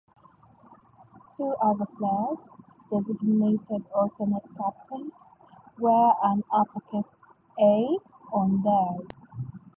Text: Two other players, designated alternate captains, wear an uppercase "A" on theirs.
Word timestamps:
Two 1.37 1.53
other 1.61 1.85
players, 1.85 2.39
designated 2.89 3.85
alternate 3.93 4.45
captains, 4.57 5.35
wear 5.77 6.13
an 6.23 6.43
uppercase 6.51 7.05
"A" 7.59 7.97
on 8.33 8.63
theirs. 8.63 9.05